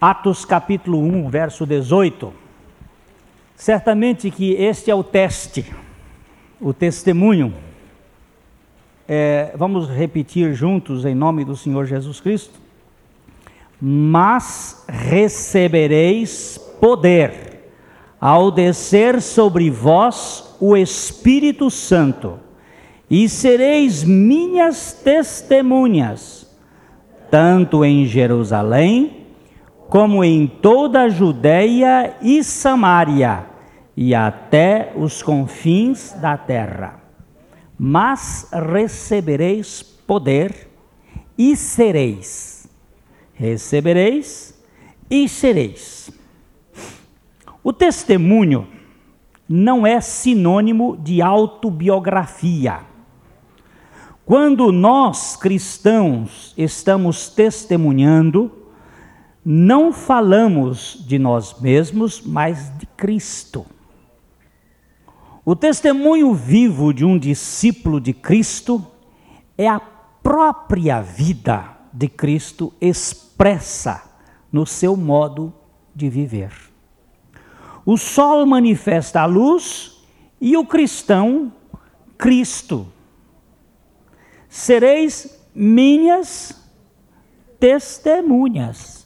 [0.00, 2.32] Atos capítulo 1, verso 18.
[3.54, 5.64] Certamente que este é o teste,
[6.60, 7.54] o testemunho.
[9.08, 12.60] É, vamos repetir juntos em nome do Senhor Jesus Cristo.
[13.80, 17.46] Mas recebereis poder
[18.20, 22.38] ao descer sobre vós o Espírito Santo,
[23.08, 26.50] e sereis minhas testemunhas,
[27.30, 29.15] tanto em Jerusalém,
[29.88, 33.46] como em toda a Judéia e Samaria
[33.96, 37.00] e até os confins da terra.
[37.78, 40.68] Mas recebereis poder
[41.38, 42.68] e sereis.
[43.34, 44.58] Recebereis
[45.10, 46.10] e sereis.
[47.62, 48.68] O testemunho
[49.48, 52.80] não é sinônimo de autobiografia.
[54.24, 58.65] Quando nós cristãos estamos testemunhando,
[59.48, 63.64] não falamos de nós mesmos, mas de Cristo.
[65.44, 68.84] O testemunho vivo de um discípulo de Cristo
[69.56, 74.02] é a própria vida de Cristo expressa
[74.50, 75.54] no seu modo
[75.94, 76.50] de viver.
[77.84, 80.04] O sol manifesta a luz
[80.40, 81.52] e o cristão,
[82.18, 82.88] Cristo.
[84.48, 86.68] Sereis minhas
[87.60, 89.05] testemunhas.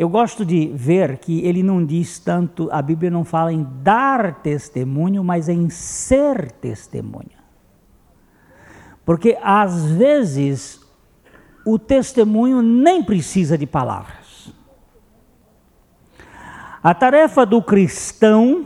[0.00, 4.40] Eu gosto de ver que ele não diz tanto, a Bíblia não fala em dar
[4.40, 7.38] testemunho, mas em ser testemunha.
[9.04, 10.80] Porque às vezes
[11.66, 14.54] o testemunho nem precisa de palavras.
[16.82, 18.64] A tarefa do cristão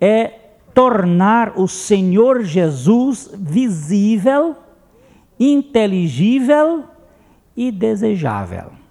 [0.00, 0.28] é
[0.72, 4.54] tornar o Senhor Jesus visível,
[5.36, 6.84] inteligível
[7.56, 8.83] e desejável.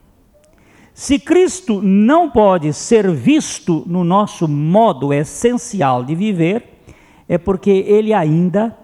[0.93, 6.83] Se Cristo não pode ser visto no nosso modo essencial de viver,
[7.27, 8.77] é porque ele ainda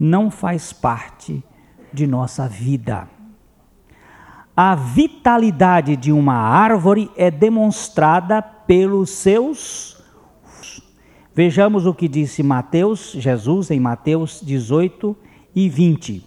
[0.00, 1.44] não faz parte
[1.92, 3.06] de nossa vida.
[4.56, 10.02] A vitalidade de uma árvore é demonstrada pelos seus.
[11.34, 15.14] Vejamos o que disse Mateus, Jesus em Mateus 18
[15.54, 16.26] e 20.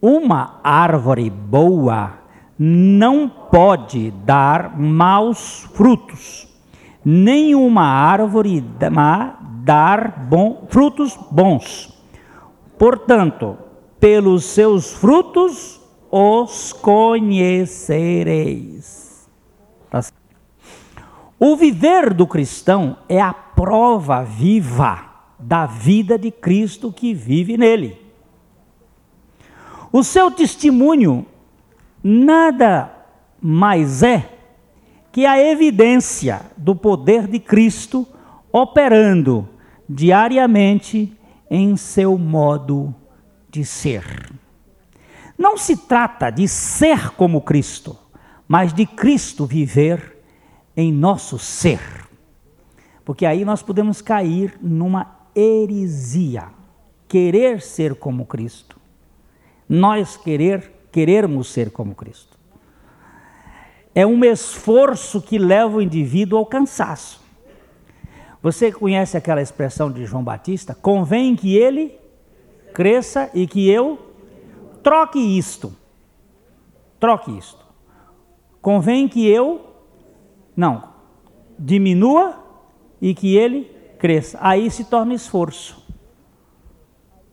[0.00, 2.21] Uma árvore boa
[2.64, 6.46] não pode dar maus frutos,
[7.04, 11.92] nenhuma árvore má dar bom, frutos bons.
[12.78, 13.58] Portanto,
[13.98, 19.28] pelos seus frutos os conhecereis.
[19.90, 20.00] Tá
[21.40, 25.04] o viver do cristão é a prova viva
[25.36, 28.00] da vida de Cristo que vive nele.
[29.90, 31.26] O seu testemunho
[32.02, 32.90] nada
[33.40, 34.28] mais é
[35.10, 38.06] que a evidência do poder de Cristo
[38.50, 39.48] operando
[39.88, 41.16] diariamente
[41.50, 42.94] em seu modo
[43.50, 44.32] de ser.
[45.36, 47.96] Não se trata de ser como Cristo,
[48.48, 50.18] mas de Cristo viver
[50.76, 51.80] em nosso ser.
[53.04, 56.44] Porque aí nós podemos cair numa heresia,
[57.08, 58.80] querer ser como Cristo.
[59.68, 62.38] Nós querer querermos ser como Cristo.
[63.94, 67.20] É um esforço que leva o indivíduo ao cansaço.
[68.42, 70.74] Você conhece aquela expressão de João Batista?
[70.74, 71.98] Convém que ele
[72.72, 73.98] cresça e que eu
[74.82, 75.74] troque isto.
[76.98, 77.64] Troque isto.
[78.60, 79.74] Convém que eu
[80.56, 80.92] não
[81.58, 82.42] diminua
[83.00, 83.64] e que ele
[83.98, 84.38] cresça.
[84.40, 85.82] Aí se torna esforço.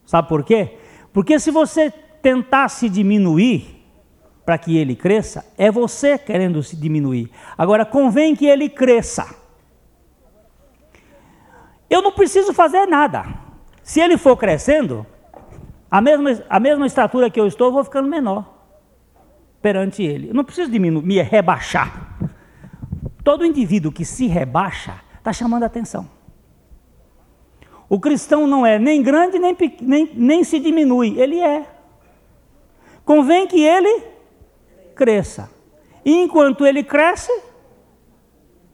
[0.06, 0.78] Sabe por quê?
[1.14, 3.80] Porque se você tentar se diminuir
[4.46, 7.30] para que ele cresça, é você querendo se diminuir.
[7.58, 9.36] Agora, convém que ele cresça.
[11.90, 13.26] Eu não preciso fazer nada.
[13.84, 15.06] Se ele for crescendo,
[15.90, 18.58] a mesma, a mesma estatura que eu estou, eu vou ficando menor
[19.62, 20.30] perante ele.
[20.30, 22.18] Eu não preciso diminuir, me rebaixar.
[23.24, 26.10] Todo indivíduo que se rebaixa está chamando atenção.
[27.88, 31.79] O cristão não é nem grande nem, nem, nem se diminui, ele é
[33.10, 34.04] convém que ele
[34.96, 35.50] cresça.
[36.06, 37.32] E enquanto ele cresce,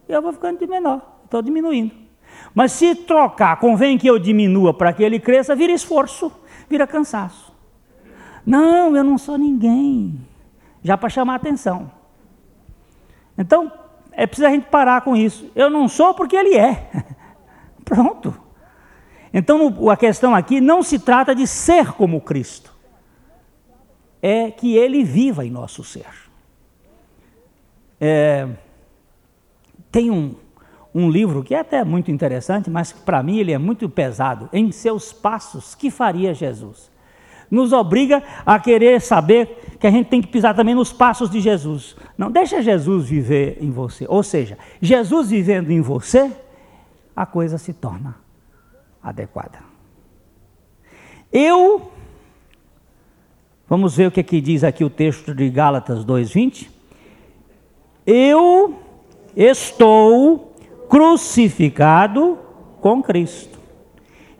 [0.09, 1.95] eu vou ficando de menor, estou diminuindo.
[2.53, 6.29] Mas se trocar, convém que eu diminua para que ele cresça, vira esforço,
[6.69, 7.55] vira cansaço.
[8.45, 10.19] Não, eu não sou ninguém.
[10.83, 11.89] Já para chamar atenção.
[13.37, 13.71] Então,
[14.11, 15.49] é preciso a gente parar com isso.
[15.55, 16.89] Eu não sou porque ele é.
[17.85, 18.37] Pronto.
[19.33, 22.74] Então, a questão aqui não se trata de ser como Cristo
[24.27, 26.07] é que ele viva em nosso ser.
[28.01, 28.49] É,
[29.91, 30.33] Tem um,
[30.91, 34.49] um livro que é até muito interessante, mas para mim ele é muito pesado.
[34.51, 36.89] Em seus passos, que faria Jesus?
[37.51, 41.39] Nos obriga a querer saber que a gente tem que pisar também nos passos de
[41.39, 41.95] Jesus.
[42.17, 44.07] Não deixa Jesus viver em você.
[44.09, 46.31] Ou seja, Jesus vivendo em você,
[47.15, 48.15] a coisa se torna
[49.03, 49.59] adequada.
[51.31, 51.91] Eu
[53.67, 56.69] Vamos ver o que, que diz aqui o texto de Gálatas 2:20.
[58.05, 58.75] Eu
[59.35, 60.53] estou
[60.87, 62.37] crucificado
[62.79, 63.57] com Cristo.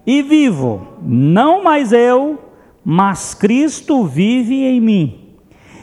[0.06, 2.38] E vivo, não mais eu,
[2.84, 5.26] mas Cristo vive em mim.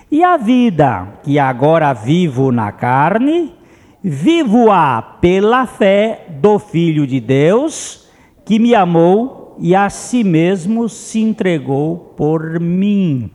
[0.09, 3.53] E a vida que agora vivo na carne,
[4.00, 8.09] vivo-a pela fé do Filho de Deus,
[8.45, 13.31] que me amou e a si mesmo se entregou por mim.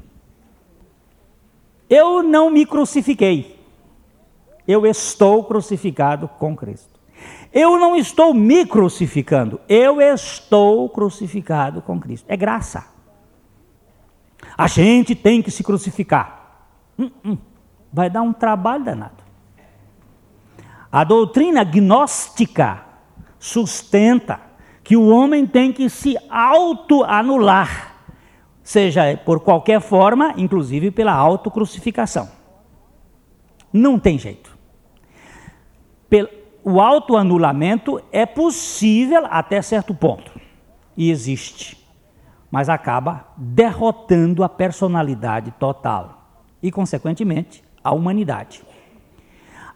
[1.89, 3.57] Eu não me crucifiquei,
[4.67, 6.99] eu estou crucificado com Cristo.
[7.53, 12.25] Eu não estou me crucificando, eu estou crucificado com Cristo.
[12.27, 12.85] É graça.
[14.57, 16.67] A gente tem que se crucificar.
[16.99, 17.37] Hum, hum.
[17.91, 19.23] Vai dar um trabalho danado.
[20.91, 22.83] A doutrina gnóstica
[23.39, 24.46] sustenta
[24.87, 27.95] que o homem tem que se auto-anular,
[28.63, 32.27] seja por qualquer forma, inclusive pela autocrucificação.
[33.71, 34.57] Não tem jeito
[36.69, 40.37] o autoanulamento é possível até certo ponto,
[40.97, 41.81] e existe,
[42.51, 46.27] mas acaba derrotando a personalidade total
[46.61, 48.63] e, consequentemente, a humanidade.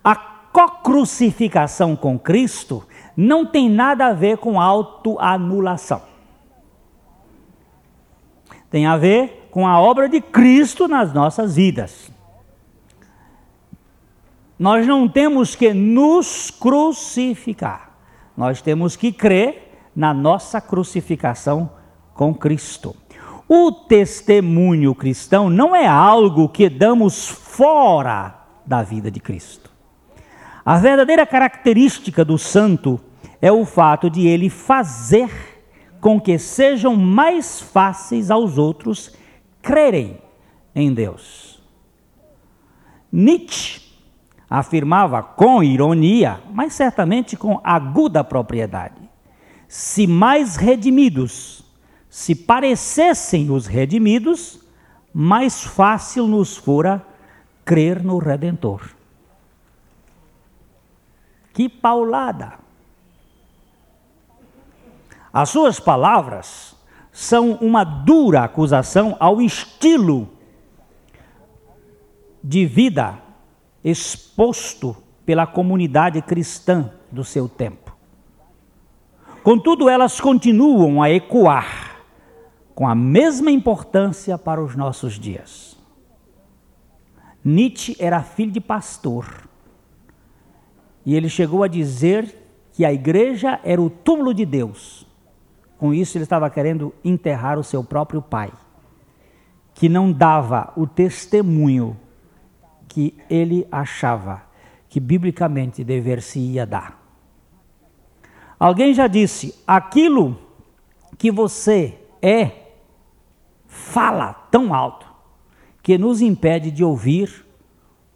[0.04, 2.86] A co-crucificação com Cristo
[3.16, 6.02] não tem nada a ver com autoanulação.
[8.70, 12.10] Tem a ver com a obra de Cristo nas nossas vidas.
[14.58, 17.92] Nós não temos que nos crucificar,
[18.38, 21.70] nós temos que crer na nossa crucificação
[22.14, 22.96] com Cristo.
[23.50, 28.36] O testemunho cristão não é algo que damos fora
[28.66, 29.71] da vida de Cristo.
[30.66, 33.00] A verdadeira característica do santo
[33.42, 35.30] é o fato de ele fazer
[36.00, 39.16] com que sejam mais fáceis aos outros
[39.62, 40.20] crerem
[40.76, 41.62] em Deus.
[43.12, 43.82] Nietzsche
[44.50, 49.02] afirmava com ironia, mas certamente com aguda propriedade:
[49.68, 51.64] se mais redimidos
[52.10, 54.60] se parecessem os redimidos,
[55.14, 57.06] mais fácil nos fora
[57.64, 59.01] crer no Redentor.
[61.54, 62.60] Que paulada!
[65.34, 66.76] As suas palavras
[67.12, 70.30] são uma dura acusação ao estilo
[72.44, 73.20] de vida
[73.84, 74.96] exposto
[75.26, 77.96] pela comunidade cristã do seu tempo.
[79.44, 82.02] Contudo, elas continuam a ecoar
[82.76, 85.78] com a mesma importância para os nossos dias.
[87.44, 89.50] Nietzsche era filho de pastor
[91.06, 92.36] e ele chegou a dizer
[92.74, 95.08] que a igreja era o túmulo de Deus.
[95.78, 98.52] Com isso, ele estava querendo enterrar o seu próprio pai,
[99.74, 101.98] que não dava o testemunho
[102.88, 104.44] que ele achava
[104.88, 107.02] que biblicamente dever-se-ia dar.
[108.60, 110.38] Alguém já disse: aquilo
[111.18, 112.52] que você é,
[113.66, 115.08] fala tão alto
[115.82, 117.46] que nos impede de ouvir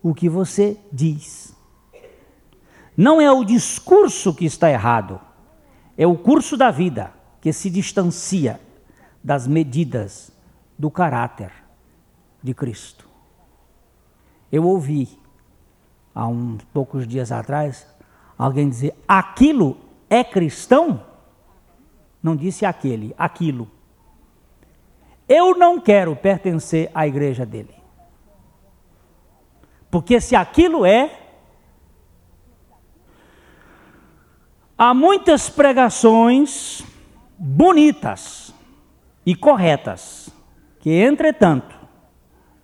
[0.04, 1.45] o que você diz.
[2.96, 5.20] Não é o discurso que está errado,
[5.98, 8.60] é o curso da vida que se distancia
[9.24, 10.32] das medidas
[10.78, 11.52] do caráter
[12.42, 13.08] de Cristo.
[14.52, 15.20] Eu ouvi,
[16.14, 17.86] há uns poucos dias atrás,
[18.38, 19.78] alguém dizer: aquilo
[20.10, 21.04] é cristão?
[22.22, 23.70] Não disse aquele, aquilo.
[25.28, 27.74] Eu não quero pertencer à igreja dele.
[29.90, 31.25] Porque se aquilo é,
[34.78, 36.84] há muitas pregações
[37.38, 38.54] bonitas
[39.26, 40.30] e corretas,
[40.80, 41.76] que entretanto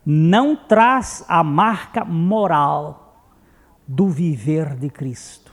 [0.05, 3.27] não traz a marca moral
[3.87, 5.51] do viver de Cristo.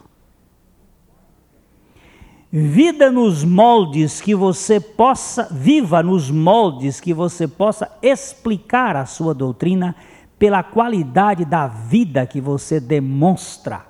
[2.50, 9.34] Vida nos moldes que você possa, viva nos moldes que você possa explicar a sua
[9.34, 9.94] doutrina
[10.38, 13.84] pela qualidade da vida que você demonstra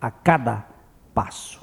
[0.00, 0.66] a cada
[1.14, 1.59] passo.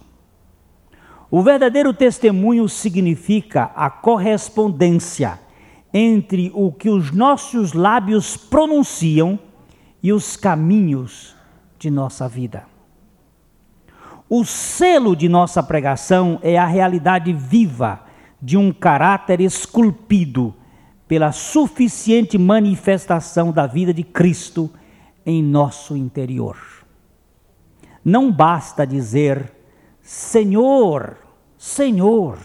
[1.30, 5.40] O verdadeiro testemunho significa a correspondência
[5.94, 9.38] entre o que os nossos lábios pronunciam
[10.02, 11.36] e os caminhos
[11.78, 12.66] de nossa vida.
[14.30, 18.02] O selo de nossa pregação é a realidade viva
[18.42, 20.54] de um caráter esculpido
[21.08, 24.70] pela suficiente manifestação da vida de Cristo
[25.26, 26.58] em nosso interior.
[28.04, 29.57] Não basta dizer
[30.08, 31.18] Senhor,
[31.58, 32.38] Senhor.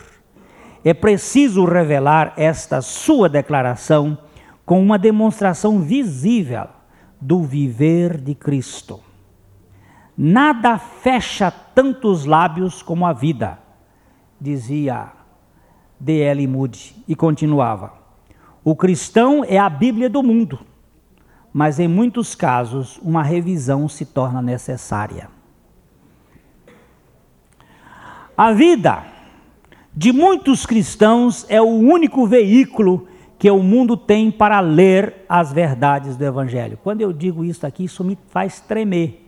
[0.84, 4.18] É preciso revelar esta sua declaração
[4.66, 6.66] com uma demonstração visível
[7.20, 8.98] do viver de Cristo.
[10.18, 13.60] Nada fecha tantos lábios como a vida,
[14.40, 15.12] dizia
[16.00, 16.44] D.L.
[16.48, 17.92] Moody, e continuava.
[18.64, 20.58] O cristão é a Bíblia do mundo,
[21.52, 25.31] mas em muitos casos uma revisão se torna necessária.
[28.42, 29.04] A vida
[29.94, 33.06] de muitos cristãos é o único veículo
[33.38, 36.76] que o mundo tem para ler as verdades do Evangelho.
[36.82, 39.24] Quando eu digo isso aqui, isso me faz tremer.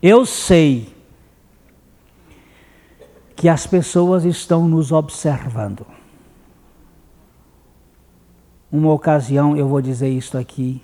[0.00, 0.94] Eu sei
[3.34, 5.84] que as pessoas estão nos observando.
[8.70, 10.80] Uma ocasião, eu vou dizer isto aqui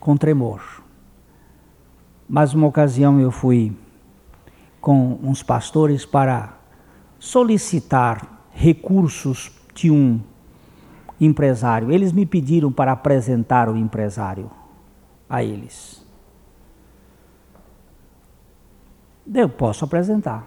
[0.00, 0.82] com tremor.
[2.28, 3.72] Mas uma ocasião eu fui
[4.84, 6.58] com uns pastores para
[7.18, 10.20] solicitar recursos de um
[11.18, 11.90] empresário.
[11.90, 14.50] Eles me pediram para apresentar o empresário
[15.26, 16.06] a eles.
[19.34, 20.46] Eu posso apresentar.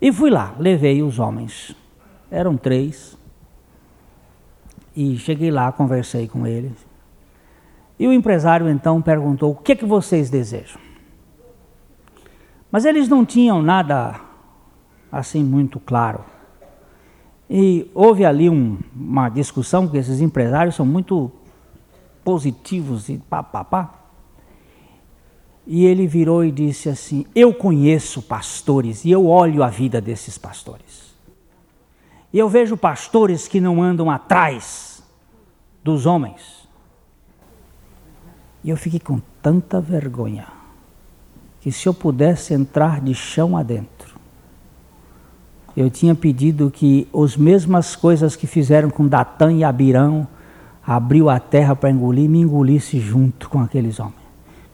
[0.00, 1.74] E fui lá, levei os homens.
[2.30, 3.18] Eram três.
[4.94, 6.86] E cheguei lá, conversei com eles.
[7.98, 10.87] E o empresário então perguntou: o que, é que vocês desejam?
[12.70, 14.20] Mas eles não tinham nada
[15.10, 16.24] assim muito claro.
[17.48, 21.32] E houve ali um, uma discussão, porque esses empresários são muito
[22.22, 23.94] positivos e pá, pá, pá.
[25.66, 30.36] E ele virou e disse assim: Eu conheço pastores e eu olho a vida desses
[30.36, 31.16] pastores.
[32.30, 35.02] E eu vejo pastores que não andam atrás
[35.82, 36.68] dos homens.
[38.62, 40.57] E eu fiquei com tanta vergonha
[41.60, 44.16] que se eu pudesse entrar de chão adentro,
[45.76, 50.26] eu tinha pedido que as mesmas coisas que fizeram com Datã e Abirão,
[50.84, 54.16] abriu a terra para engolir, me engolisse junto com aqueles homens.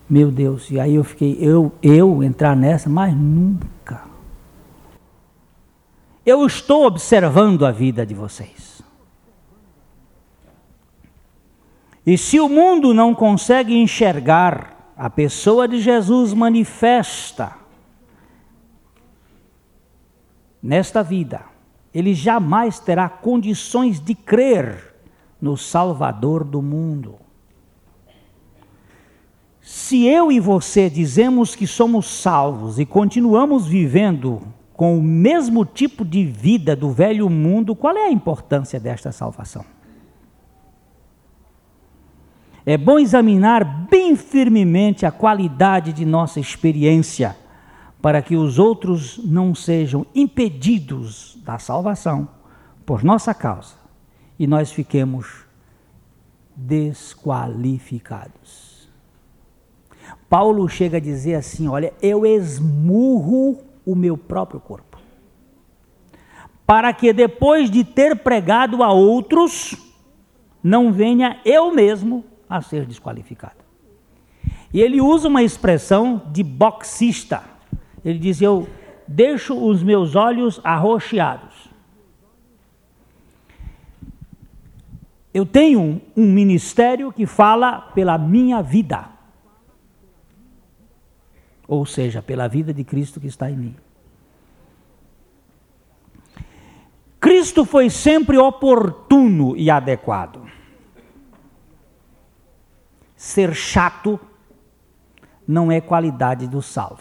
[0.09, 4.03] Meu Deus, e aí eu fiquei, eu, eu entrar nessa, mas nunca.
[6.25, 8.81] Eu estou observando a vida de vocês.
[12.07, 17.57] E se o mundo não consegue enxergar a pessoa de Jesus manifesta
[20.63, 21.43] nesta vida,
[21.93, 24.95] ele jamais terá condições de crer
[25.41, 27.17] no Salvador do mundo.
[29.61, 34.43] Se eu e você dizemos que somos salvos e continuamos vivendo
[34.75, 39.65] com o mesmo tipo de vida do velho mundo, qual é a importância desta salvação?
[42.66, 47.37] É bom examinar bem firmemente a qualidade de nossa experiência,
[48.00, 52.26] para que os outros não sejam impedidos da salvação
[52.87, 53.75] por nossa causa
[54.38, 55.44] e nós fiquemos
[56.56, 58.88] desqualificados.
[60.28, 64.99] Paulo chega a dizer assim: olha, eu esmurro o meu próprio corpo,
[66.66, 69.76] para que depois de ter pregado a outros,
[70.62, 73.65] não venha eu mesmo a ser desqualificado.
[74.73, 77.43] E ele usa uma expressão de boxista.
[78.05, 78.69] Ele diz: Eu
[79.07, 81.69] deixo os meus olhos arroxeados.
[85.33, 89.15] Eu tenho um ministério que fala pela minha vida
[91.67, 93.77] ou seja, pela vida de Cristo que está em mim.
[97.21, 100.44] Cristo foi sempre oportuno e adequado.
[103.25, 104.21] Ser chato
[105.49, 107.00] não é qualidade do salvo.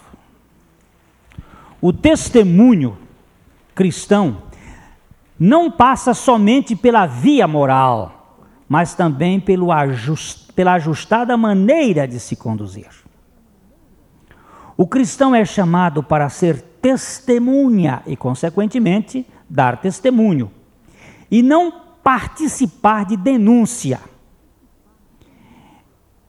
[1.82, 2.98] O testemunho
[3.76, 4.44] cristão
[5.38, 8.38] não passa somente pela via moral,
[8.70, 12.88] mas também pelo ajust, pela ajustada maneira de se conduzir.
[14.78, 20.50] O cristão é chamado para ser testemunha e, consequentemente, dar testemunho,
[21.30, 24.13] e não participar de denúncia.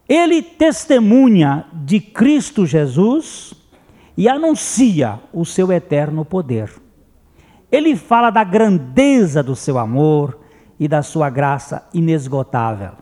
[0.08, 3.54] Ele testemunha de Cristo Jesus
[4.16, 6.70] e anuncia o seu eterno poder.
[7.72, 10.38] Ele fala da grandeza do seu amor
[10.78, 12.92] e da sua graça inesgotável.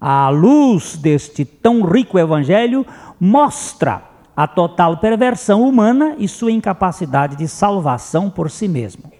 [0.00, 2.86] à luz deste tão rico evangelho,
[3.20, 4.02] mostra
[4.34, 9.12] a total perversão humana e sua incapacidade de salvação por si mesmo.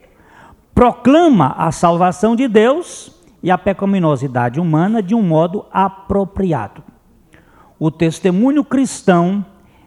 [0.75, 6.83] Proclama a salvação de Deus e a pecaminosidade humana de um modo apropriado.
[7.79, 9.45] O testemunho cristão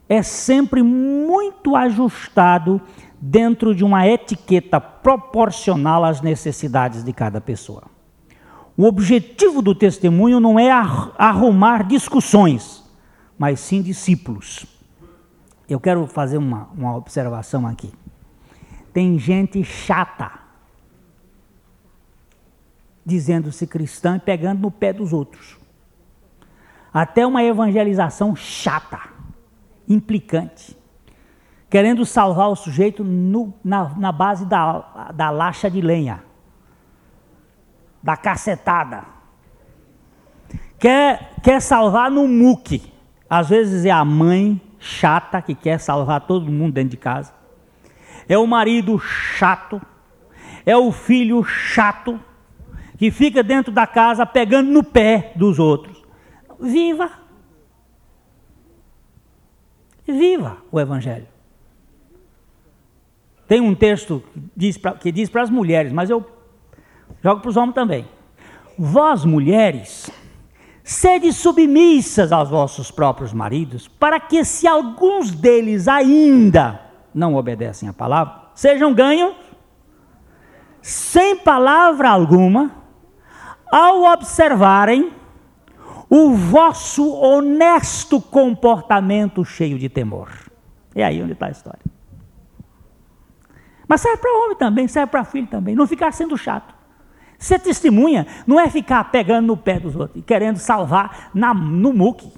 [0.10, 2.82] é sempre muito ajustado
[3.22, 7.84] dentro de uma etiqueta proporcional às necessidades de cada pessoa.
[8.76, 12.84] O objetivo do testemunho não é arrumar discussões,
[13.38, 14.66] mas sim discípulos.
[15.70, 17.92] Eu quero fazer uma, uma observação aqui.
[18.92, 20.32] Tem gente chata,
[23.06, 25.58] dizendo-se cristã e pegando no pé dos outros.
[26.94, 29.00] Até uma evangelização chata,
[29.88, 30.78] implicante,
[31.70, 36.24] querendo salvar o sujeito no, na, na base da, da laxa de lenha
[38.04, 39.06] da cacetada.
[40.78, 42.92] Quer, quer salvar no muque.
[43.30, 47.34] Às vezes é a mãe chata que quer salvar todo mundo dentro de casa.
[48.28, 49.82] É o marido chato.
[50.66, 52.20] É o filho chato
[53.04, 56.02] que fica dentro da casa pegando no pé dos outros.
[56.58, 57.12] Viva!
[60.08, 61.28] Viva o Evangelho.
[63.46, 64.24] Tem um texto
[65.02, 66.26] que diz para as mulheres, mas eu
[67.22, 68.08] Jogo para os homens também.
[68.80, 70.10] Vós, mulheres,
[70.82, 76.80] sede submissas aos vossos próprios maridos, para que, se alguns deles ainda
[77.14, 79.36] não obedecem à palavra, sejam ganhos
[80.82, 82.83] sem palavra alguma,
[83.74, 85.12] ao observarem
[86.08, 90.30] o vosso honesto comportamento cheio de temor.
[90.94, 91.82] É aí onde está a história.
[93.88, 95.74] Mas serve para homem também, serve para filho também.
[95.74, 96.76] Não ficar sendo chato.
[97.40, 101.92] Ser testemunha não é ficar pegando no pé dos outros e querendo salvar na, no
[101.92, 102.32] muque.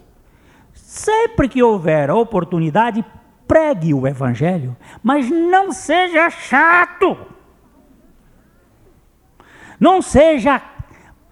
[0.74, 3.04] Sempre que houver oportunidade,
[3.46, 7.18] pregue o evangelho, mas não seja chato.
[9.78, 10.62] Não seja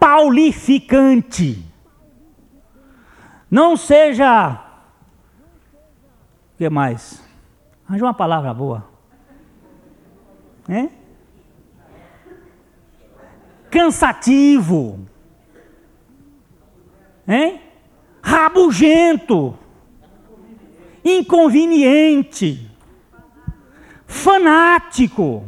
[0.04, 1.63] paulificante.
[3.50, 4.60] Não seja.
[6.54, 7.24] O que mais?
[7.88, 8.86] Arranja uma palavra boa.
[10.68, 10.92] Hein?
[13.74, 15.00] cansativo,
[17.28, 17.60] hein?
[18.22, 19.58] rabugento,
[21.04, 22.70] inconveniente,
[24.06, 25.44] fanático.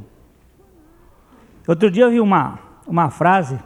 [1.68, 3.60] Outro dia eu vi uma, uma frase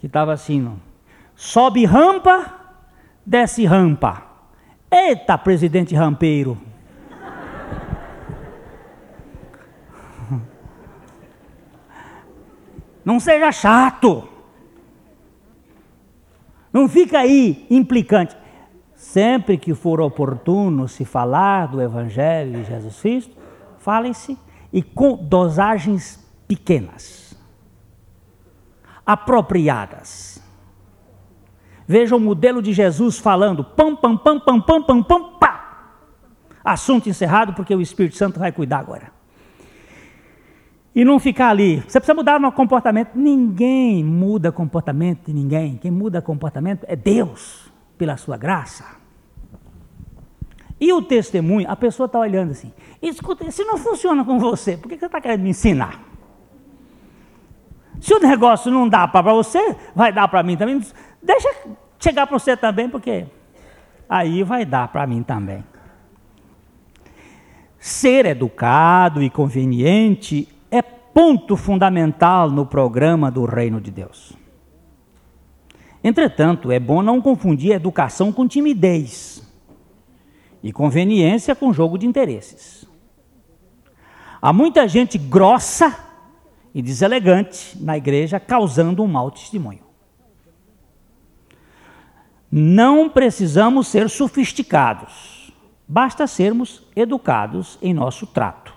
[0.00, 0.76] que estava assim:
[1.36, 2.52] sobe rampa,
[3.24, 4.22] desce rampa.
[4.90, 6.58] Eita, presidente rampeiro.
[13.04, 14.26] Não seja chato.
[16.72, 18.34] Não fica aí implicante.
[18.94, 23.36] Sempre que for oportuno se falar do Evangelho de Jesus Cristo,
[23.78, 24.38] fale-se
[24.72, 27.29] e com dosagens pequenas,
[29.12, 30.42] apropriadas.
[31.86, 35.94] Veja o modelo de Jesus falando pam, pam, pam, pam, pam, pam, pam, pá.
[36.64, 39.20] Assunto encerrado, porque o Espírito Santo vai cuidar agora
[40.94, 41.76] e não ficar ali.
[41.86, 43.12] Você precisa mudar o comportamento.
[43.14, 45.76] Ninguém muda comportamento de ninguém.
[45.76, 48.84] Quem muda comportamento é Deus, pela sua graça.
[50.80, 52.72] E o testemunho, a pessoa está olhando assim.
[53.02, 56.09] Escuta, se não funciona com você, por que você está querendo me ensinar?
[58.00, 60.80] Se o negócio não dá para você, vai dar para mim também.
[61.22, 61.48] Deixa
[61.98, 63.26] chegar para você também, porque
[64.08, 65.64] aí vai dar para mim também.
[67.78, 70.48] Ser educado e conveniente
[71.12, 74.32] ponto fundamental no programa do reino de Deus.
[76.02, 79.42] Entretanto, é bom não confundir educação com timidez
[80.62, 82.86] e conveniência com jogo de interesses.
[84.40, 85.94] Há muita gente grossa
[86.74, 89.80] e deselegante na igreja causando um mau testemunho.
[92.50, 95.52] Não precisamos ser sofisticados,
[95.86, 98.74] basta sermos educados em nosso trato.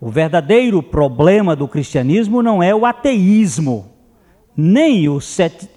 [0.00, 3.92] O verdadeiro problema do cristianismo não é o ateísmo,
[4.56, 5.18] nem o,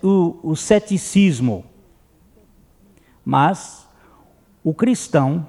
[0.04, 1.66] o, o ceticismo,
[3.24, 3.88] mas
[4.64, 5.48] o cristão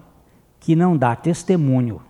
[0.61, 2.03] que não dá testemunho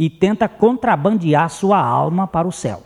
[0.00, 2.82] e tenta contrabandear sua alma para o céu.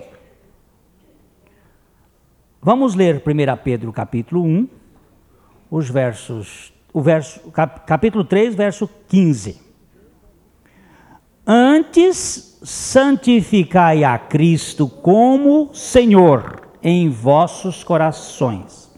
[2.60, 4.68] Vamos ler 1 Pedro capítulo 1,
[5.70, 7.52] os versos, o verso,
[7.86, 9.62] capítulo 3, verso 15.
[11.46, 18.92] Antes santificai a Cristo como Senhor em vossos corações,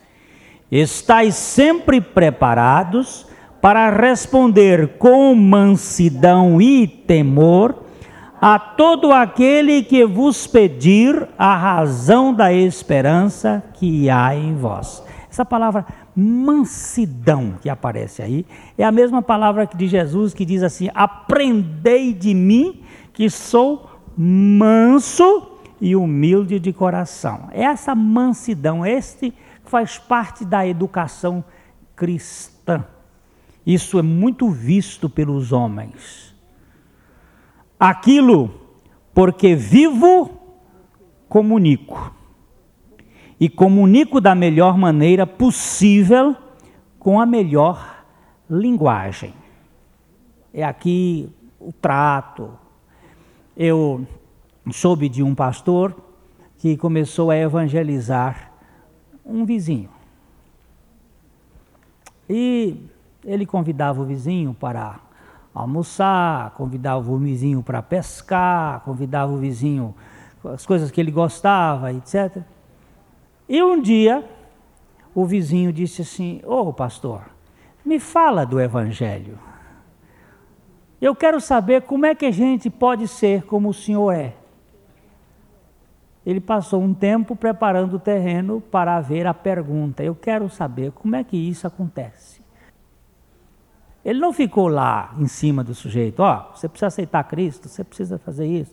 [0.71, 3.27] estais sempre preparados
[3.61, 7.85] para responder com mansidão e temor
[8.41, 15.03] a todo aquele que vos pedir a razão da esperança que há em vós.
[15.31, 18.47] Essa palavra mansidão que aparece aí
[18.79, 25.51] é a mesma palavra de Jesus que diz assim: Aprendei de mim, que sou manso
[25.81, 27.49] e humilde de coração.
[27.53, 29.33] É essa mansidão, este
[29.65, 31.45] faz parte da educação
[31.95, 32.85] cristã.
[33.67, 36.26] Isso é muito visto pelos homens.
[37.79, 38.51] Aquilo
[39.15, 40.31] porque vivo,
[41.29, 42.13] comunico.
[43.41, 46.37] E comunico da melhor maneira possível,
[46.99, 48.05] com a melhor
[48.49, 49.33] linguagem.
[50.53, 52.51] É aqui o trato.
[53.57, 54.07] Eu
[54.73, 55.95] soube de um pastor
[56.59, 58.53] que começou a evangelizar
[59.25, 59.91] um vizinho.
[62.29, 62.77] E
[63.25, 65.01] ele convidava o vizinho para
[65.57, 69.95] almoçar, convidava o vizinho para pescar, convidava o vizinho
[70.45, 72.43] as coisas que ele gostava, etc.
[73.49, 74.25] E um dia
[75.15, 77.23] o vizinho disse assim: Ô oh, pastor,
[77.85, 79.39] me fala do Evangelho.
[81.01, 84.35] Eu quero saber como é que a gente pode ser como o senhor é.
[86.25, 90.03] Ele passou um tempo preparando o terreno para ver a pergunta.
[90.03, 92.46] Eu quero saber como é que isso acontece.
[94.07, 97.83] Ele não ficou lá em cima do sujeito, ó, oh, você precisa aceitar Cristo, você
[97.83, 98.73] precisa fazer isso.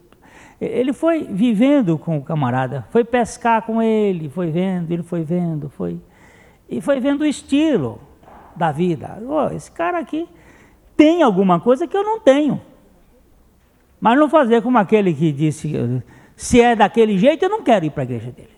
[0.62, 5.72] Ele foi vivendo com o camarada, foi pescar com ele, foi vendo, ele foi vendo,
[5.72, 6.00] foi
[6.70, 8.00] e foi vendo o estilo
[8.56, 9.18] da vida.
[9.28, 10.30] Oh, esse cara aqui
[10.96, 12.62] tem alguma coisa que eu não tenho.
[14.00, 15.74] Mas não fazer como aquele que disse,
[16.36, 18.54] se é daquele jeito, eu não quero ir para a igreja dele.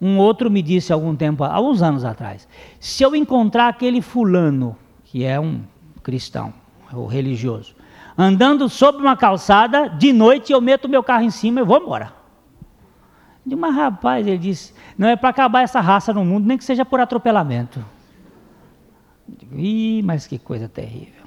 [0.00, 2.48] Um outro me disse algum tempo, há uns anos atrás,
[2.80, 4.76] se eu encontrar aquele fulano
[5.12, 5.60] que é um
[6.02, 6.54] cristão
[6.90, 7.74] ou religioso,
[8.16, 12.14] andando sobre uma calçada, de noite eu meto meu carro em cima e vou embora.
[13.44, 16.64] De mas rapaz, ele disse, não é para acabar essa raça no mundo, nem que
[16.64, 17.84] seja por atropelamento.
[19.28, 21.24] Digo, Ih, mas que coisa terrível.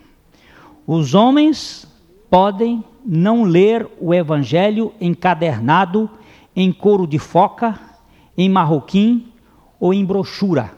[0.88, 1.88] Os homens
[2.28, 6.10] podem não ler o evangelho encadernado
[6.56, 7.80] em couro de foca,
[8.36, 9.32] em marroquim
[9.80, 10.72] ou em brochura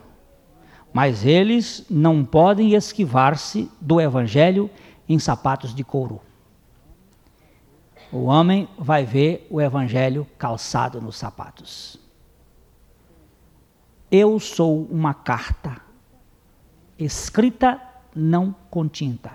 [0.97, 4.67] mas eles não podem esquivar-se do evangelho
[5.07, 6.19] em sapatos de couro.
[8.11, 11.99] O homem vai ver o evangelho calçado nos sapatos.
[14.09, 15.79] Eu sou uma carta
[16.97, 17.79] escrita,
[18.15, 19.33] não com tinta.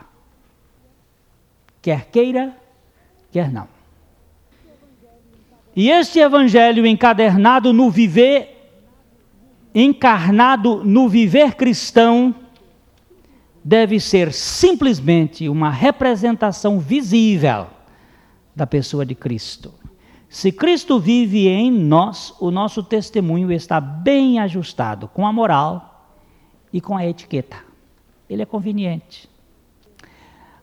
[1.81, 2.57] Quer queira,
[3.31, 3.69] quer não.
[5.77, 8.52] E este evangelho encadernado no viver
[9.75, 12.35] encarnado no viver cristão
[13.65, 17.69] deve ser simplesmente uma representação visível
[18.55, 19.73] da pessoa de Cristo.
[20.29, 26.09] Se Cristo vive em nós, o nosso testemunho está bem ajustado com a moral
[26.73, 27.59] e com a etiqueta.
[28.29, 29.29] Ele é conveniente.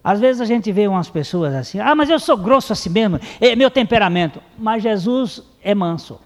[0.03, 3.19] Às vezes a gente vê umas pessoas assim, ah, mas eu sou grosso assim mesmo,
[3.39, 4.41] é meu temperamento.
[4.57, 6.19] Mas Jesus é manso.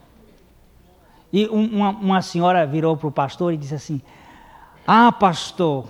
[1.33, 3.99] E uma, uma senhora virou para o pastor e disse assim:
[4.85, 5.85] Ah, pastor,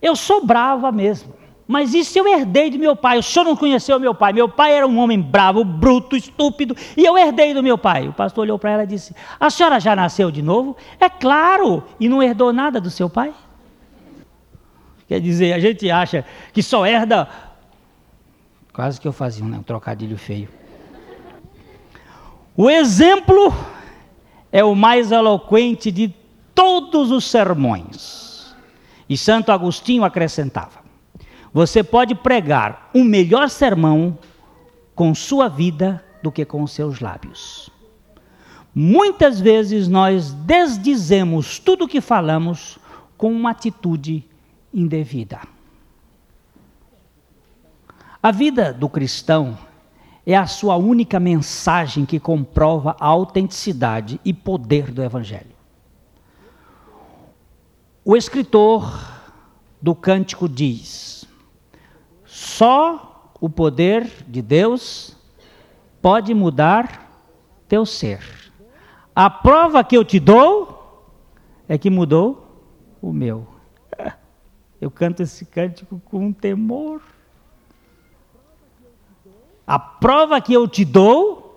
[0.00, 1.34] eu sou brava mesmo.
[1.68, 3.18] Mas isso eu herdei de meu pai.
[3.18, 4.32] O senhor não conheceu meu pai.
[4.32, 8.08] Meu pai era um homem bravo, bruto, estúpido, e eu herdei do meu pai.
[8.08, 10.76] O pastor olhou para ela e disse: A senhora já nasceu de novo?
[10.98, 13.34] É claro, e não herdou nada do seu pai?
[15.06, 17.28] Quer dizer, a gente acha que só herda.
[18.72, 20.48] Quase que eu fazia um, um trocadilho feio.
[22.56, 23.52] O exemplo
[24.52, 26.14] é o mais eloquente de
[26.54, 28.54] todos os sermões.
[29.08, 30.80] E Santo Agostinho acrescentava:
[31.52, 34.18] Você pode pregar um melhor sermão
[34.94, 37.70] com sua vida do que com seus lábios.
[38.74, 42.78] Muitas vezes nós desdizemos tudo o que falamos
[43.16, 44.24] com uma atitude
[44.72, 45.40] indevida.
[48.22, 49.58] A vida do cristão
[50.24, 55.52] é a sua única mensagem que comprova a autenticidade e poder do Evangelho.
[58.04, 58.92] O escritor
[59.80, 61.24] do cântico diz:
[62.24, 65.16] só o poder de Deus
[66.00, 67.10] pode mudar
[67.68, 68.52] teu ser.
[69.14, 71.06] A prova que eu te dou
[71.68, 72.64] é que mudou
[73.00, 73.46] o meu.
[74.80, 77.00] Eu canto esse cântico com temor.
[79.66, 81.56] A prova que eu te dou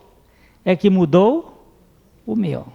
[0.63, 1.65] é que mudou
[2.25, 2.67] o meu.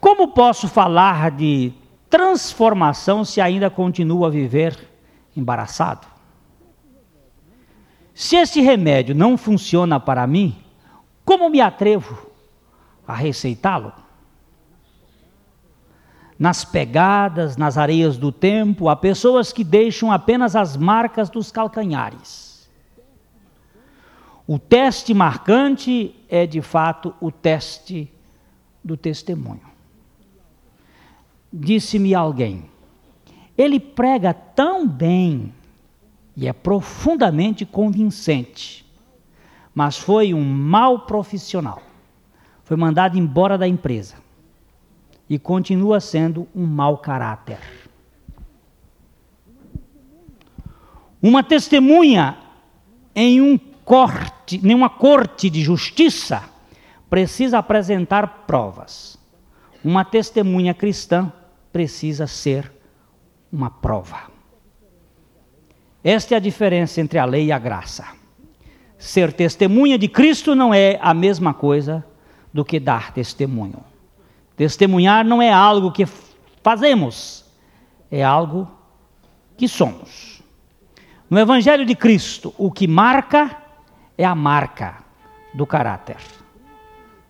[0.00, 1.72] Como posso falar de
[2.08, 4.88] transformação se ainda continuo a viver
[5.36, 6.06] embaraçado?
[8.14, 10.56] Se esse remédio não funciona para mim,
[11.24, 12.30] como me atrevo
[13.06, 13.92] a receitá-lo?
[16.38, 22.68] Nas pegadas, nas areias do tempo, há pessoas que deixam apenas as marcas dos calcanhares.
[24.46, 28.10] O teste marcante é de fato o teste
[28.84, 29.66] do testemunho.
[31.52, 32.70] Disse-me alguém,
[33.56, 35.52] ele prega tão bem
[36.36, 38.86] e é profundamente convincente,
[39.74, 41.82] mas foi um mau profissional.
[42.62, 44.27] Foi mandado embora da empresa
[45.28, 47.58] e continua sendo um mau caráter.
[51.20, 52.38] Uma testemunha
[53.14, 56.42] em um corte, em uma corte de justiça
[57.10, 59.18] precisa apresentar provas.
[59.84, 61.32] Uma testemunha cristã
[61.72, 62.70] precisa ser
[63.52, 64.30] uma prova.
[66.02, 68.06] Esta é a diferença entre a lei e a graça.
[68.96, 72.04] Ser testemunha de Cristo não é a mesma coisa
[72.52, 73.87] do que dar testemunho.
[74.58, 76.04] Testemunhar não é algo que
[76.64, 77.44] fazemos,
[78.10, 78.68] é algo
[79.56, 80.42] que somos.
[81.30, 83.56] No Evangelho de Cristo, o que marca
[84.18, 84.96] é a marca
[85.54, 86.16] do caráter.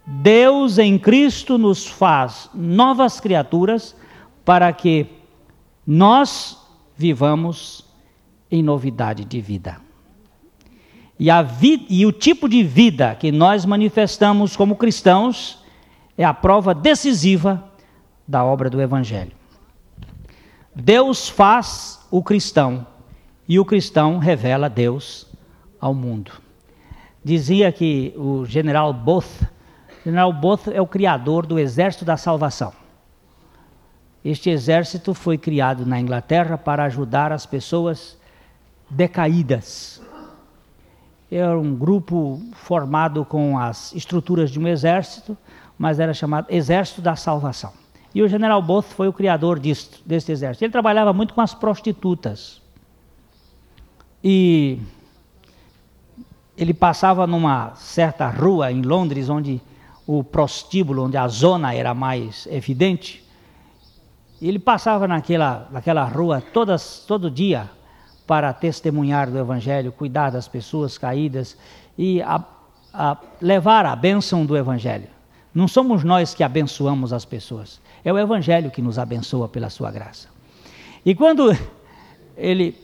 [0.07, 3.95] Deus em Cristo nos faz novas criaturas
[4.43, 5.07] para que
[5.87, 6.57] nós
[6.97, 7.85] vivamos
[8.51, 9.83] em novidade de vida.
[11.21, 15.59] E, vi e o tipo de vida que nós manifestamos como cristãos
[16.19, 17.65] é a prova decisiva
[18.27, 19.33] da obra do Evangelho.
[20.75, 22.87] Deus faz o cristão
[23.49, 25.27] e o cristão revela Deus
[25.81, 26.33] ao mundo.
[27.25, 29.49] Dizia que o general Both
[30.09, 32.73] General Booth é o criador do Exército da Salvação.
[34.25, 38.17] Este exército foi criado na Inglaterra para ajudar as pessoas
[38.89, 40.01] decaídas.
[41.31, 45.37] Era um grupo formado com as estruturas de um exército,
[45.79, 47.73] mas era chamado Exército da Salvação.
[48.15, 50.65] E o general Booth foi o criador disto, deste exército.
[50.65, 52.61] Ele trabalhava muito com as prostitutas.
[54.25, 54.79] E
[56.57, 59.61] ele passava numa certa rua em Londres, onde
[60.07, 63.25] o prostíbulo, onde a zona era mais evidente.
[64.41, 67.71] Ele passava naquela, naquela rua todas, todo dia
[68.27, 71.57] para testemunhar do Evangelho, cuidar das pessoas caídas
[71.97, 72.43] e a,
[72.93, 75.18] a levar a bênção do Evangelho.
[75.55, 79.91] Não somos nós que abençoamos as pessoas, é o Evangelho que nos abençoa pela sua
[79.91, 80.29] graça.
[81.05, 81.57] E quando
[82.37, 82.77] ele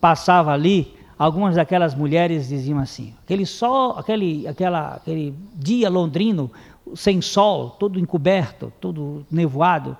[0.00, 6.50] passava ali, algumas daquelas mulheres diziam assim: aquele sol, aquele, aquela, aquele dia londrino,
[6.94, 9.96] sem sol, todo encoberto, todo nevoado,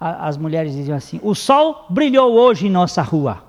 [0.00, 3.42] as mulheres diziam assim: O sol brilhou hoje em nossa rua.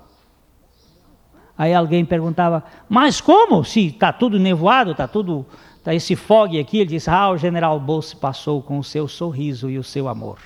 [1.58, 3.64] Aí alguém perguntava: Mas como?
[3.64, 5.44] Se está tudo nevoado, está tudo.
[5.86, 6.78] Está esse fog aqui.
[6.78, 10.40] Ele disse: Ah, o general Bolse passou com o seu sorriso e o seu amor.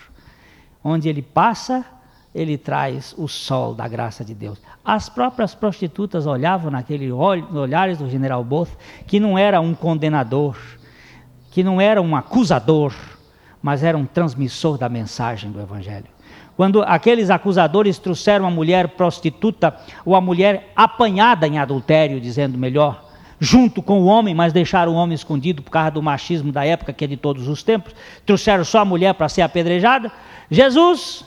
[0.84, 1.82] Onde ele passa,
[2.34, 4.60] ele traz o sol da graça de Deus.
[4.84, 8.76] As próprias prostitutas olhavam naqueles olhares do general Bolse,
[9.06, 10.58] que não era um condenador
[11.50, 12.94] que não era um acusador,
[13.62, 16.06] mas era um transmissor da mensagem do Evangelho.
[16.54, 19.74] Quando aqueles acusadores trouxeram a mulher prostituta,
[20.04, 23.09] ou a mulher apanhada em adultério, dizendo melhor,
[23.40, 26.92] junto com o homem, mas deixaram o homem escondido por causa do machismo da época,
[26.92, 30.12] que é de todos os tempos, trouxeram só a mulher para ser apedrejada.
[30.50, 31.24] Jesus,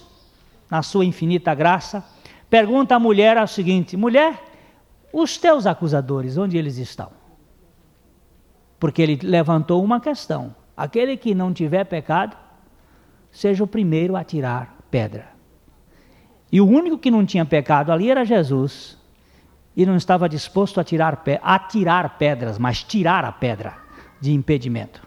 [0.69, 2.06] na sua infinita graça,
[2.49, 4.41] pergunta à mulher o seguinte: mulher,
[5.12, 7.23] os teus acusadores, onde eles estão?
[8.84, 12.36] porque ele levantou uma questão: aquele que não tiver pecado,
[13.32, 15.30] seja o primeiro a tirar pedra.
[16.52, 18.97] E o único que não tinha pecado ali era Jesus,
[19.76, 23.76] e não estava disposto a tirar, a tirar pedras, mas tirar a pedra
[24.22, 25.02] de impedimento.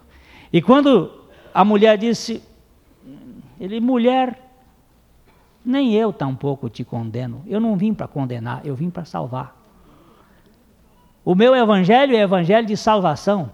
[0.52, 1.12] E quando
[1.55, 2.42] a mulher disse,
[3.61, 4.42] ele, mulher,
[5.64, 9.57] nem eu tampouco te condeno, eu não vim para condenar, eu vim para salvar.
[11.24, 13.50] O meu evangelho é evangelho de salvação.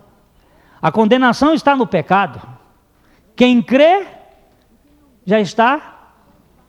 [0.80, 2.40] A condenação está no pecado.
[3.34, 4.06] Quem crê
[5.24, 6.10] já está,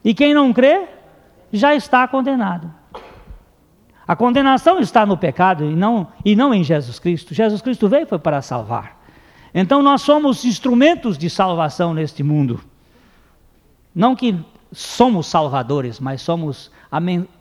[0.02, 0.86] e quem não crê
[1.52, 2.72] já está condenado.
[4.06, 7.34] A condenação está no pecado e não, e não em Jesus Cristo.
[7.34, 9.02] Jesus Cristo veio foi para salvar.
[9.54, 12.60] Então nós somos instrumentos de salvação neste mundo.
[13.94, 14.36] Não que
[14.72, 16.70] somos salvadores, mas somos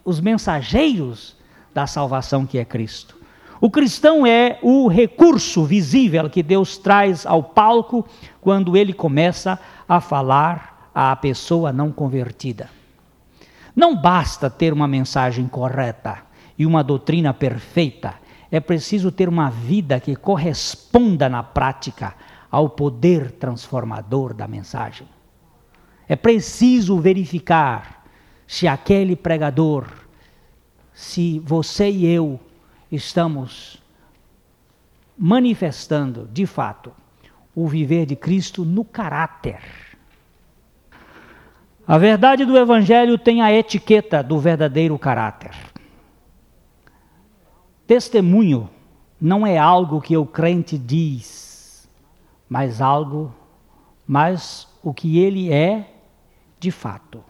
[0.06, 1.36] os mensageiros
[1.74, 3.18] da salvação que é Cristo.
[3.60, 8.06] O cristão é o recurso visível que Deus traz ao palco
[8.40, 12.70] quando ele começa a falar à pessoa não convertida.
[13.76, 18.16] Não basta ter uma mensagem correta e uma doutrina perfeita,
[18.52, 22.16] é preciso ter uma vida que corresponda na prática
[22.52, 25.08] ao poder transformador da mensagem.
[26.08, 28.06] É preciso verificar
[28.46, 29.88] se aquele pregador,
[30.94, 32.40] se você e eu
[32.92, 33.82] estamos
[35.18, 36.92] manifestando, de fato,
[37.56, 39.62] o viver de Cristo no caráter.
[41.88, 45.73] A verdade do Evangelho tem a etiqueta do verdadeiro caráter.
[47.94, 48.72] Testemunho
[49.22, 51.88] não é algo que o crente diz,
[52.50, 53.32] mas algo,
[54.08, 55.94] mas o que ele é
[56.60, 57.24] de fato.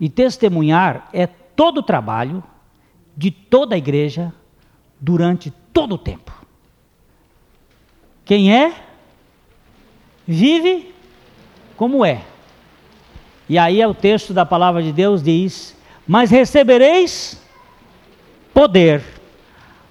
[0.00, 2.42] E testemunhar é todo o trabalho
[3.14, 4.32] de toda a igreja
[4.98, 6.32] durante todo o tempo.
[8.24, 8.74] Quem é,
[10.26, 10.94] vive
[11.76, 12.24] como é.
[13.50, 17.38] E aí é o texto da palavra de Deus diz: Mas recebereis
[18.54, 19.15] poder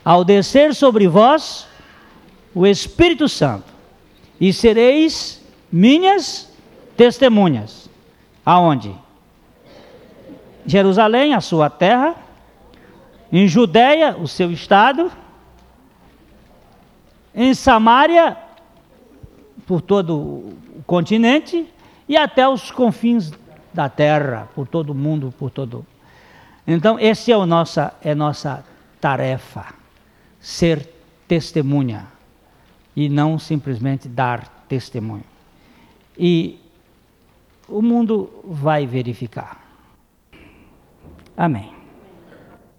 [0.06, 1.68] ao descer sobre vós
[2.54, 3.74] o Espírito Santo,
[4.39, 6.54] e sereis minhas
[6.96, 7.89] testemunhas.
[8.46, 8.96] Aonde?
[10.65, 12.15] Jerusalém, a sua terra,
[13.32, 15.12] em Judéia, o seu estado,
[17.34, 18.38] em Samaria,
[19.65, 21.68] por todo o continente
[22.08, 23.32] e até os confins
[23.74, 25.86] da terra, por todo o mundo, por todo.
[26.65, 28.63] Então, esse é o nossa é nossa
[29.02, 29.74] tarefa,
[30.45, 30.88] ser
[31.27, 32.05] testemunha
[32.95, 35.23] e não simplesmente dar testemunho.
[36.15, 36.60] E
[37.67, 39.60] o mundo vai verificar.
[41.36, 41.75] Amém.